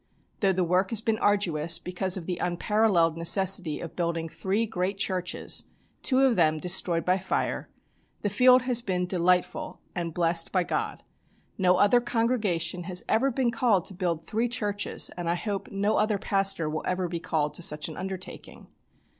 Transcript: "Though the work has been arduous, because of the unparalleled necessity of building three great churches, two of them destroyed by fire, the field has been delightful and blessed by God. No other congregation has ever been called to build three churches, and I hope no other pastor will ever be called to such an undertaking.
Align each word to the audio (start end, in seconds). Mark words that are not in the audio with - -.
"Though 0.39 0.51
the 0.51 0.63
work 0.63 0.89
has 0.89 0.99
been 0.99 1.19
arduous, 1.19 1.77
because 1.77 2.17
of 2.17 2.25
the 2.25 2.39
unparalleled 2.39 3.15
necessity 3.17 3.79
of 3.79 3.95
building 3.95 4.27
three 4.27 4.65
great 4.65 4.97
churches, 4.97 5.65
two 6.01 6.21
of 6.21 6.35
them 6.35 6.57
destroyed 6.57 7.05
by 7.05 7.19
fire, 7.19 7.69
the 8.23 8.29
field 8.31 8.63
has 8.63 8.81
been 8.81 9.05
delightful 9.05 9.79
and 9.93 10.11
blessed 10.11 10.51
by 10.51 10.63
God. 10.63 11.03
No 11.55 11.77
other 11.77 12.01
congregation 12.01 12.85
has 12.85 13.03
ever 13.07 13.29
been 13.29 13.51
called 13.51 13.85
to 13.85 13.93
build 13.93 14.23
three 14.23 14.47
churches, 14.49 15.11
and 15.17 15.29
I 15.29 15.35
hope 15.35 15.69
no 15.71 15.97
other 15.97 16.17
pastor 16.17 16.67
will 16.67 16.81
ever 16.87 17.07
be 17.07 17.19
called 17.19 17.53
to 17.53 17.61
such 17.61 17.87
an 17.87 17.95
undertaking. 17.95 18.69